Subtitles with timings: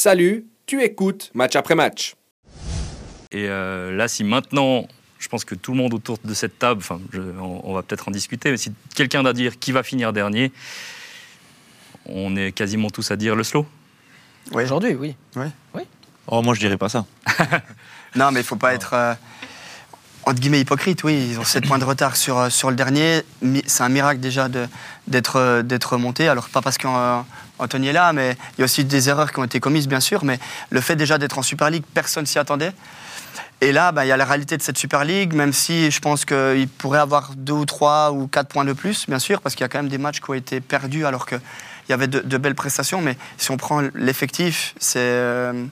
[0.00, 2.16] Salut, tu écoutes match après match.
[3.32, 4.86] Et euh, là, si maintenant,
[5.18, 7.82] je pense que tout le monde autour de cette table, enfin, je- on, on va
[7.82, 10.52] peut-être en discuter, mais si quelqu'un doit dire qui va finir dernier,
[12.04, 13.64] on est quasiment tous à dire le slow.
[14.52, 14.64] Oui.
[14.64, 15.14] Aujourd'hui, oui.
[16.26, 17.06] Oh, moi, je dirais pas ça.
[18.16, 19.14] Non, mais il faut pas être euh,
[20.26, 21.04] entre guillemets hypocrite.
[21.04, 23.22] Oui, ils ont 7 points de retard sur, euh, sur le dernier.
[23.66, 26.28] C'est un miracle déjà euh, d'être remonté.
[26.28, 29.44] Alors pas parce qu'Anthony est là, mais il y a aussi des erreurs qui ont
[29.44, 30.24] été commises, bien sûr.
[30.24, 30.38] Mais
[30.70, 32.72] le fait déjà d'être en Super League, personne s'y attendait.
[33.60, 36.00] Et là, bah, il y a la réalité de cette Super League, même si je
[36.00, 39.54] pense qu'il pourrait avoir deux ou trois ou quatre points de plus, bien sûr, parce
[39.54, 41.40] qu'il y a quand même des matchs qui ont été perdus alors qu'il
[41.88, 43.00] y avait de, belles prestations.
[43.00, 45.66] Mais si on prend l'effectif, c'est euh,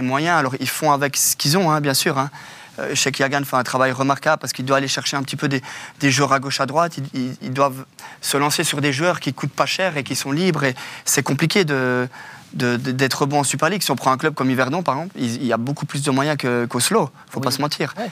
[0.00, 0.38] moyen.
[0.38, 2.16] Alors ils font avec ce qu'ils ont, hein, bien sûr.
[2.16, 2.30] Hein.
[2.78, 5.48] Euh, Sheikh Yagan fait un travail remarquable parce qu'il doit aller chercher un petit peu
[5.48, 5.62] des,
[6.00, 6.98] des joueurs à gauche, à droite.
[6.98, 7.84] Ils, ils- ils doivent
[8.20, 10.64] se lancer sur des joueurs qui coûtent pas cher et qui sont libres.
[10.64, 12.08] Et c'est compliqué de
[12.54, 13.82] d'être bon en Super League.
[13.82, 16.02] Si on prend un club comme Yverdon, par exemple, il, il y a beaucoup plus
[16.02, 17.10] de moyens que- qu'Oslo.
[17.28, 17.92] faut pas se mentir.
[17.98, 18.10] Ouais.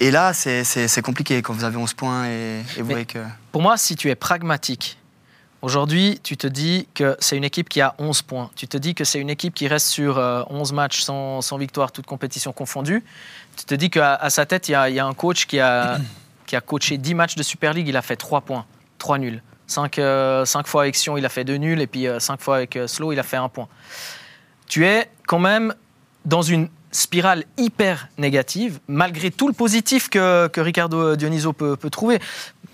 [0.00, 3.18] Et là, c'est- compliqué quand vous avez 11 points et, et vous voyez que.
[3.52, 4.98] Pour moi, si tu es pragmatique,
[5.62, 8.50] aujourd'hui, tu te dis que c'est une équipe qui a 11 points.
[8.56, 11.58] Tu te dis que c'est une équipe qui reste sur euh, 11 matchs sans, sans
[11.58, 13.04] victoire, toutes compétitions confondues.
[13.56, 15.98] Tu te dis qu'à à sa tête, il y, a- un coach qui a,
[16.46, 18.66] qui coaché 10 matchs de Super League, il a fait 3 points,
[18.98, 19.42] 3 nuls.
[19.66, 19.98] 5,
[20.66, 23.12] fois avec Sion, il a fait 2 nuls, et puis 5 fois avec euh, Slow,
[23.12, 23.66] il a fait 1 point.
[24.68, 25.74] Tu es quand même
[26.24, 31.90] dans une spirale hyper négative, malgré tout le positif que, que Ricardo Dioniso peut, peut
[31.90, 32.18] trouver.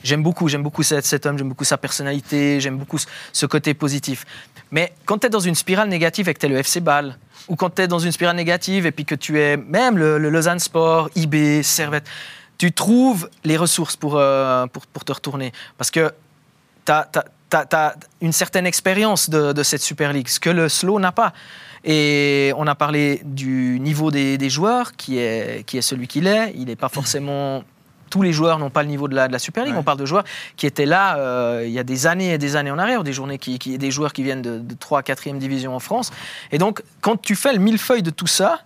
[0.05, 2.99] J'aime beaucoup, j'aime beaucoup cet, homme, j'aime beaucoup sa personnalité, j'aime beaucoup
[3.33, 4.25] ce, côté positif.
[4.71, 7.17] Mais quand tu es dans une spirale négative et que tu es le FC Bâle,
[7.49, 10.19] ou quand tu es dans une spirale négative et puis que tu es même le,
[10.19, 12.09] le Lausanne Sport, IB, Servette,
[12.59, 15.53] tu trouves les ressources pour, euh, pour, te retourner.
[15.79, 16.13] Parce que
[16.85, 21.13] tu as, une certaine expérience de, de cette Super League, ce que le Slow n'a
[21.13, 21.33] pas.
[21.85, 26.27] Et on a parlé du niveau des, des joueurs, qui est, qui est celui qu'il
[26.27, 26.53] est.
[26.57, 27.65] Il n'est pas forcément.
[28.11, 29.73] Tous les joueurs n'ont pas le niveau de la, de la Super League.
[29.75, 29.81] Ouais.
[29.81, 30.25] On parle de joueurs
[30.57, 33.13] qui étaient là euh, il y a des années et des années en arrière, des,
[33.15, 36.11] journées qui, qui- des joueurs qui viennent de, de 3 4e division en France.
[36.53, 38.61] Et donc, quand tu fais le millefeuille de tout ça,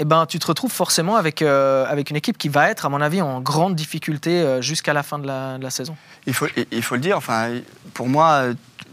[0.00, 2.88] eh ben, tu te retrouves forcément avec, euh, avec une équipe qui va être, à
[2.88, 5.94] mon avis, en grande difficulté euh, jusqu'à la fin de la, de la saison.
[6.26, 7.50] Il faut, il faut le dire, enfin,
[7.94, 8.44] pour moi,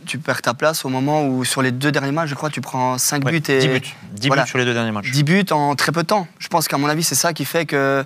[0.05, 2.61] tu perds ta place au moment où, sur les deux derniers matchs, je crois, tu
[2.61, 3.81] prends 5 Ouais, buts et 10 buts.
[4.13, 4.43] 10 Voilà.
[4.43, 5.11] buts sur les deux derniers matchs.
[5.11, 6.27] 10 buts en très peu de temps.
[6.39, 8.05] Je pense qu'à mon avis, c'est ça qui fait que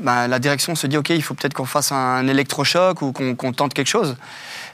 [0.00, 3.52] ben, la direction se dit ok, il faut peut-être qu'on fasse un électrochoc ou qu'on
[3.52, 4.16] tente quelque chose.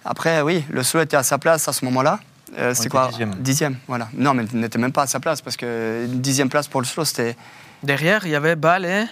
[0.04, 2.18] Après, oui, le Slow était à sa place à ce moment-là.
[2.58, 3.34] Euh, quoi dixième.
[3.36, 4.08] Dixième, voilà.
[4.14, 6.86] Non, mais il n'était même pas à sa place parce que dixième place pour le
[6.86, 7.36] Slow, c'était
[7.82, 9.04] Derrière, il y avait Bâle et,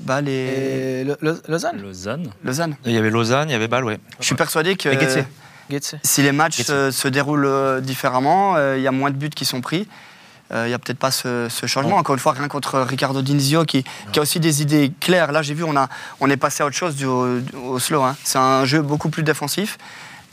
[0.00, 0.32] Bâle et
[1.00, 1.80] et Le- Le- Lausanne.
[1.80, 2.30] Lausanne.
[2.42, 2.76] Lausanne.
[2.84, 3.98] Il y avait Lausanne, il y avait Bâle, ouais.
[4.20, 5.24] Je suis persuadé que Et.
[6.02, 6.66] Si les matchs Getse.
[6.66, 9.88] se, se déroulent euh, différemment, euh, il y a moins de buts qui sont pris.
[10.50, 11.96] Euh, Il n'y a peut-être pas ce, ce changement.
[11.96, 15.30] Encore une fois, rien contre Ricardo Dinzio qui, qui a aussi des idées claires.
[15.30, 15.88] Là, j'ai vu, on, a,
[16.20, 18.02] on est passé à autre chose du, au, au slow.
[18.02, 18.16] hein.
[18.24, 19.76] C'est un jeu beaucoup plus défensif.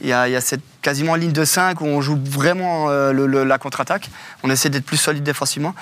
[0.01, 2.89] Il y a, il y a cette quasiment ligne de 5 où on joue vraiment
[2.89, 4.09] euh, le- le- la contre-attaque.
[4.43, 5.75] On essaie d'être plus solide défensivement.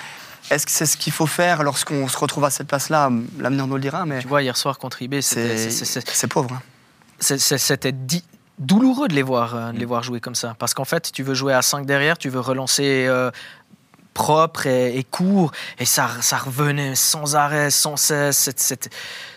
[0.50, 3.10] Est-ce que c'est ce qu'il faut faire lorsqu'on se retrouve à cette place-là?
[3.38, 6.50] L'avenir nous le dira, mais Tu vois, hier soir contre IB, c'est pauvre.
[6.54, 6.62] hein.
[7.20, 7.92] c'était
[8.58, 10.54] douloureux de les, voir, euh, de les voir jouer comme ça.
[10.58, 13.30] Parce qu'en fait, tu veux jouer à 5 derrière, tu veux relancer euh,
[14.14, 18.48] propre et, et court, et ça, ça revenait sans arrêt, sans cesse.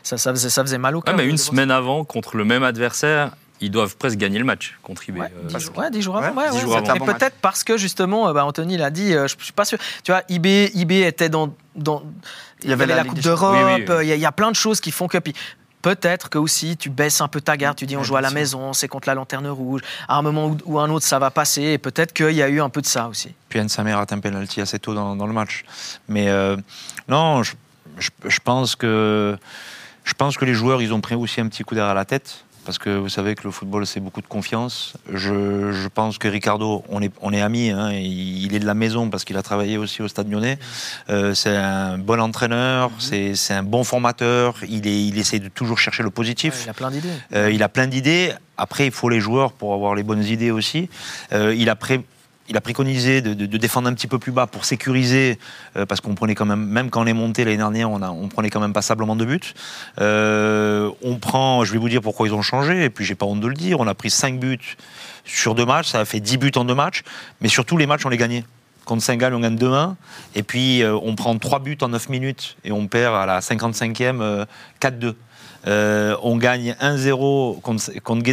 [0.03, 1.15] Ça, ça faisait, ça faisait mal au Ouais, cœur.
[1.17, 4.77] mais une voir semaine avant, contre le même adversaire, ils doivent presque gagner le match
[4.83, 5.17] contre IB.
[5.17, 6.39] Ouais, euh, ouais, dix jours avant.
[6.39, 9.51] Ouais, jours Bon peut-être parce que justement, bah, Anthony l'a dit, euh, je, je suis
[9.53, 9.79] pas sûr.
[10.03, 12.03] Tu vois, IB, IB était dans, dans
[12.61, 13.55] il y avait la, Coupe d'Europe.
[13.55, 13.75] Champions.
[13.77, 14.05] Oui, oui, oui.
[14.05, 15.17] Il y, a- il y a plein de choses qui font que.
[15.17, 15.33] puis
[15.95, 18.29] Peut-être que aussi tu baisses un peu ta garde, tu dis on joue à la
[18.31, 19.81] maison, c'est contre la lanterne rouge.
[20.09, 21.61] À un moment ou, ou un autre, ça va passer.
[21.61, 23.33] Et peut-être qu'il y a eu un peu de ça aussi.
[23.47, 25.63] Puis Anne Samer rate un penalty assez tôt dans, dans le match.
[26.09, 26.57] Mais euh,
[27.07, 27.53] non, je,
[27.99, 29.37] je- je pense que
[30.03, 32.03] je pense que les joueurs, ils ont pris aussi un petit coup d'air à la
[32.05, 32.43] tête.
[32.67, 34.91] Parce que vous savez que le football, c'est beaucoup de confiance.
[35.13, 37.69] Je, je pense que Ricardo, on est, on est amis.
[37.69, 40.59] hein, il est de la maison parce qu'il a travaillé aussi au Stade Lyonnais.
[41.09, 44.55] Euh, c'est un bon entraîneur, c'est c'est un bon formateur.
[44.67, 46.55] Il, est, il essaie de toujours chercher le positif.
[46.55, 47.09] Ouais, il a plein d'idées.
[47.33, 48.33] Euh, il a plein d'idées.
[48.57, 50.89] Après, il faut les joueurs pour avoir les bonnes idées aussi.
[51.31, 52.03] Euh, il, a pré-
[52.49, 55.37] il a préconisé de, défendre un petit peu plus bas pour sécuriser,
[55.75, 58.49] euh, parce qu'on prenait quand même, même quand on est monté l'année dernière, on, prenait
[58.49, 59.53] quand même passablement de buts.
[59.99, 63.25] Euh, on prend, je vais vous dire pourquoi ils ont changé, et puis j'ai pas
[63.25, 64.77] honte de le dire, on a pris 5 buts
[65.25, 67.03] sur deux matchs, ça a fait 10 buts en deux matchs,
[67.41, 68.45] mais surtout les matchs, on les gagnait.
[68.87, 69.95] Contre Saint-Gall, on gagne 2-1.
[70.33, 73.41] Et puis, euh, on prend 3 buts en 9 minutes et on perd à la
[73.41, 74.45] 55e euh,
[74.79, 75.13] 4-2.
[75.67, 78.27] Euh, on gagne 1-0 contre, contre.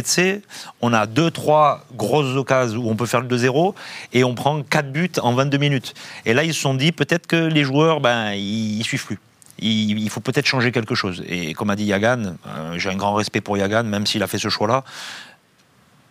[0.81, 3.73] On a 2-3 grosses occasions où on peut faire le 2-0
[4.13, 5.93] et on prend 4 buts en 22 minutes.
[6.25, 9.19] Et là, ils se sont dit peut-être que les joueurs, ben, ils, ils suivent plus.
[9.59, 11.23] Il, il faut peut-être changer quelque chose.
[11.27, 14.27] Et comme a dit Yagan, euh, j'ai un grand respect pour Yagan, même s'il a
[14.27, 14.83] fait ce choix-là.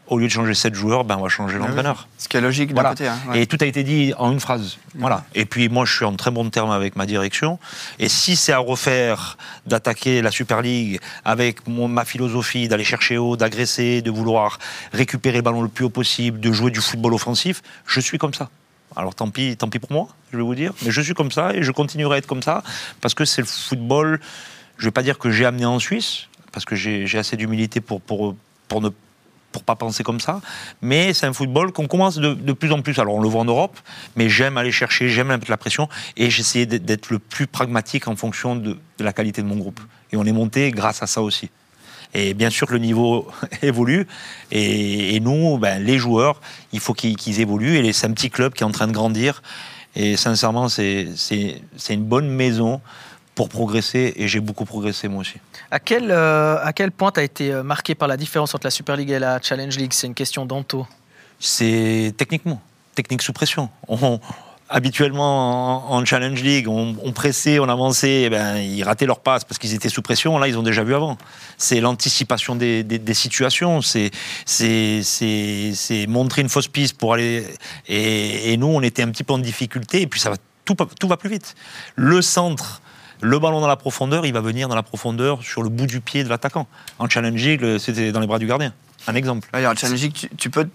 [0.07, 2.09] Au lieu de changer 7 joueurs, ben, on va changer l'entraîneur.
[2.19, 2.91] Ce qui est logique d'un Voilà.
[2.91, 3.09] côté.
[3.09, 3.41] hein, ouais.
[3.43, 4.77] Et tout a été dit en une phrase.
[4.97, 5.25] Voilà.
[5.35, 7.59] Et puis moi, je suis en très bon terme avec ma direction.
[7.99, 13.17] Et si c'est à refaire d'attaquer la Super League avec mon- ma philosophie d'aller chercher
[13.17, 14.59] haut, d'agresser, de vouloir
[14.93, 18.35] récupérer le ballon le plus haut possible, de jouer du football offensif, je suis comme
[18.35, 18.51] ça.
[18.97, 21.33] Alors tant pis, tant pis pour moi, je vais vous dire, mais je suis comme
[21.33, 22.63] ça et je continuerai à être comme ça
[23.01, 24.21] parce que c'est le football.
[24.77, 28.01] Je vais pas dire que j'ai amené en Suisse parce que j'ai assez d'humilité pour,
[28.03, 28.37] pour,
[28.69, 28.91] pour ne
[29.55, 30.41] pour pas penser comme ça,
[30.83, 32.99] mais c'est un football qu'on commence de, de plus en plus.
[32.99, 33.79] Alors on le voit en Europe,
[34.17, 38.17] mais j'aime aller chercher, j'aime mettre la pression et j'essayais d'être- le plus pragmatique en
[38.17, 39.81] fonction de, la qualité de mon groupe.
[40.11, 41.51] Et on est monté grâce à ça aussi.
[42.15, 43.29] Et bien sûr le niveau
[43.63, 44.09] évolue
[44.51, 46.41] et, nous, ben, les joueurs,
[46.73, 49.41] il faut qu'ils évoluent et c'est un petit club qui est en train de grandir.
[49.95, 51.07] Et sincèrement, c'est
[51.91, 52.81] une bonne maison
[53.35, 55.35] pour progresser et j'ai beaucoup progressé moi aussi.
[55.71, 58.67] À quel, euh, à quel point tu as été euh, marqué par la différence entre
[58.67, 59.93] la Super League et la Challenge League?
[59.93, 60.87] C'est une question d'Anto.
[61.41, 62.61] c'est techniquement,
[62.95, 63.69] technique sous pression.
[63.89, 64.21] On-
[64.71, 69.21] habituellement en, en Challenge League, on, on pressait, on avançait, eh ben, ils rataient leur
[69.21, 70.39] passe parce qu'ils étaient sous pression.
[70.39, 71.19] Là, ils ont déjà vu avant.
[71.59, 74.11] C'est l'anticipation des, des- des situations, c'est
[76.09, 77.47] montrer une fausse piste pour aller.
[77.89, 80.75] Et, et nous, on était un petit peu en difficulté, et puis ça va, tout,
[80.99, 81.55] tout va plus vite.
[81.97, 82.81] Le centre.
[83.25, 86.03] Le ballon dans la profondeur, il va venir dans la profondeur sur le bout du
[86.03, 86.67] pied de l'attaquant.
[86.99, 87.09] En
[87.57, 88.75] le- c'était dans les bras du gardien.
[89.07, 89.49] Un exemple.
[89.55, 90.69] Ouais, en Challenge League, tu, tu peux.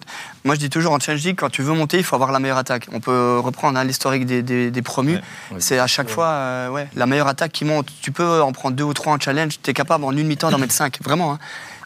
[0.45, 2.39] Moi, je dis toujours en Challenge League, quand tu veux monter, il faut avoir la
[2.39, 2.87] meilleure attaque.
[2.91, 5.13] On peut reprendre hein, l'historique des, des- des promus.
[5.15, 5.57] Ouais, ouais.
[5.59, 7.87] C'est à chaque fois euh, ouais, la meilleure attaque qui monte.
[8.01, 9.59] Tu peux en prendre deux ou trois en challenge.
[9.61, 10.99] Tu es capable en une mi-temps d'en mettre cinq.
[11.03, 11.33] Vraiment.
[11.33, 11.39] hein.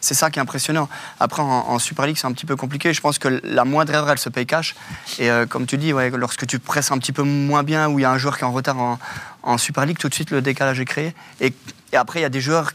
[0.04, 0.90] C'est ça qui est impressionnant.
[1.18, 2.92] Après, en, Super League, c'est un petit peu compliqué.
[2.92, 4.74] Je pense que la moindre erreur, elle se paye cash.
[5.18, 7.98] Et euh, comme tu dis, ouais, lorsque tu presses un petit peu moins bien ou
[7.98, 8.98] il y a un joueur qui est en retard
[9.42, 11.14] en, Super League, tout de suite, le décalage est créé.
[11.40, 11.54] Et,
[11.94, 12.72] après, il y a des joueurs,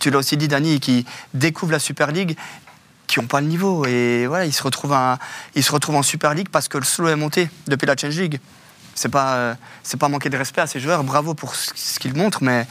[0.00, 2.36] tu l'as aussi dit, Dani, qui découvrent la Super League
[3.06, 3.86] qui n'ont pas le niveau.
[3.86, 4.96] Et voilà, ils se, retrouvent
[5.54, 8.18] ils se retrouvent en Super League parce que le slow est monté depuis la Challenge
[8.18, 8.40] League.
[8.96, 9.54] C'est pas, euh,
[9.84, 11.04] c'est pas manquer de respect à ces joueurs.
[11.04, 12.66] Bravo pour ce qu'ils montrent, mais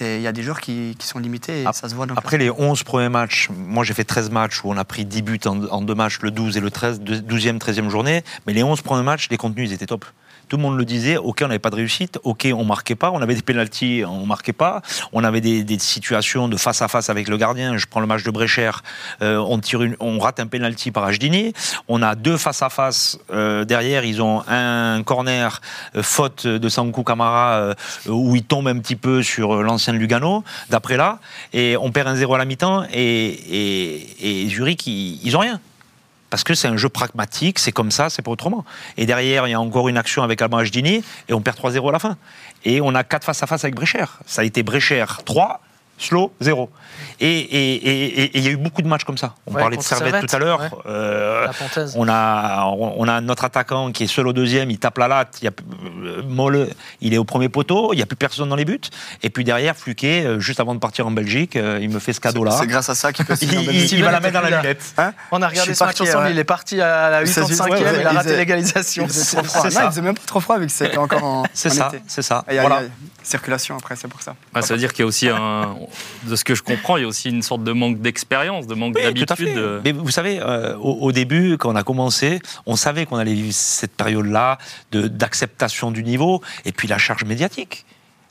[0.00, 2.18] il y a des joueurs qui, qui sont limités et ça se voit dans le
[2.18, 5.22] Après les 11 premiers matchs, moi j'ai fait 13 matchs où on a pris 10
[5.22, 8.24] buts en, en deux matchs, le 12 et le 13, deux- 12e, 13e journée.
[8.46, 10.04] Mais les 11 premiers matchs, les contenus, ils étaient top.
[10.48, 13.10] Tout le monde le disait, ok, on n'avait pas de réussite, ok, on marquait pas,
[13.10, 14.82] on avait des pénalties, on marquait pas,
[15.12, 17.76] on avait des, situations de face à face avec le gardien.
[17.76, 18.82] Je prends le match de Bréchère,
[19.22, 19.38] euh,
[20.00, 21.52] on, rate un pénalty par Hdini,
[21.88, 25.60] on a deux face à face euh, derrière, ils ont un corner,
[25.96, 27.74] euh, faute de Sankou Kamara,
[28.06, 31.18] où il tombe un petit peu sur l'ancien Lugano, d'après là,
[31.52, 35.60] et on perd un 0 à la mi-temps, et, Zurich, ils, ils rien.
[36.34, 38.64] Parce que c'est un jeu pragmatique, c'est comme ça, c'est pas autrement.
[38.96, 41.88] Et derrière, il y a encore une action avec Alban Hdini, et on perd 3-0
[41.90, 42.16] à la fin.
[42.64, 44.18] Et on a 4 face à face avec Bréchère.
[44.26, 45.60] Ça a été Bréchère 3,
[45.98, 46.70] Slow 0.
[47.20, 49.34] Et et- et- et- et il y a eu beaucoup de matchs comme ça.
[49.46, 50.60] On Ouais, parlait de Servette, Servette, tout à l'heure.
[50.60, 50.68] ouais.
[50.86, 51.94] Euh, La Pontaise.
[51.96, 55.38] on a, on a notre attaquant qui est seul au deuxième, il tape la latte,
[55.40, 55.52] il y a,
[56.04, 56.68] euh, Molle,
[57.00, 58.80] il est au premier poteau, il n'y a plus personne dans les buts.
[59.22, 62.20] Et puis derrière, Fluquet, euh, juste avant de partir en Belgique, il me fait ce
[62.20, 62.52] cadeau-là.
[62.52, 64.50] C'est grâce à ça qu'il peut se Il, il- il va la mettre dans la
[64.60, 64.94] lunette.
[64.98, 66.30] Hein On a regardé ce match ensemble, ouais.
[66.32, 69.04] il est parti à la Il s'est- 85e, ouais, ouais, il a raté l'égalisation.
[69.04, 69.62] Il faisait C'est trop froid.
[69.62, 69.84] c'est Non, ça.
[69.84, 71.44] il faisait même pas trop froid vu que c'était encore en.
[71.54, 72.44] C'est ça, c'est ça.
[72.50, 72.58] Et
[73.22, 74.34] circulation après, c'est pour ça.
[74.60, 75.76] Ça veut dire qu'il y a aussi un.
[76.24, 78.74] De ce que je comprends, il y a aussi une sorte de manque d'expérience, de
[78.74, 79.80] manque Oui, d'habitude.
[79.84, 83.34] Mais vous savez, euh, au, au début, quand on a commencé, on savait qu'on allait
[83.34, 84.58] vivre cette période-là
[84.92, 87.84] de- d'acceptation du niveau et puis la charge médiatique.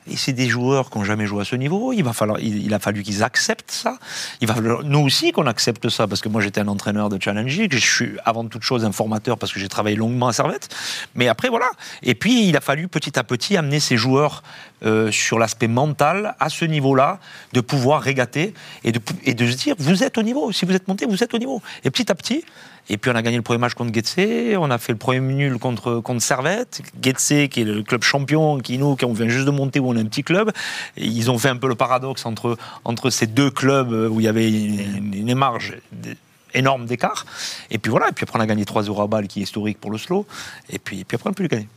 [0.07, 1.93] Et c'est des joueurs qui n'ont jamais joué à ce niveau.
[1.93, 3.97] Il, va falloir, il, a fallu qu'ils acceptent ça.
[4.41, 6.07] Il va falloir, nous aussi, qu'on accepte ça.
[6.07, 7.73] Parce que moi, j'étais un entraîneur de Challenge League.
[7.73, 10.69] Je suis avant toute chose un formateur parce que j'ai travaillé longuement à Servette.
[11.15, 11.69] Mais après, voilà.
[12.01, 14.43] Et puis, il a fallu petit à petit amener ces joueurs
[14.85, 17.19] euh, sur l'aspect mental à ce niveau-là,
[17.53, 20.51] de pouvoir régater et de se dire vous êtes au niveau.
[20.51, 21.61] Si vous êtes monté, vous êtes au niveau.
[21.83, 22.43] Et petit à petit,
[22.89, 25.19] et puis on a gagné le premier match contre Getse, on a fait le premier
[25.19, 26.81] nul contre, contre Servette.
[27.01, 29.95] Getse, qui est le club champion, qui nous, qui vient juste de monter, où on
[29.95, 30.51] est un petit club.
[30.97, 34.25] Et ils ont fait un peu le paradoxe entre, entre ces deux clubs où il
[34.25, 35.75] y avait une, marge
[36.53, 37.25] énorme d'écart.
[37.71, 39.43] Et puis voilà, et puis après on a gagné 3 euros à balle, qui est
[39.43, 40.25] historique pour le slow.
[40.69, 41.67] Et puis, puis après on ne peut plus gagner.